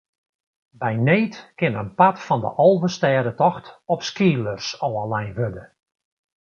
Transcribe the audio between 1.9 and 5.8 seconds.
part fan de Alvestêdetocht op skeelers ôflein wurde.